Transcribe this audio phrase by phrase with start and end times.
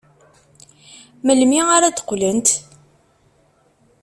[1.25, 2.47] Melmi ara d-qqlent?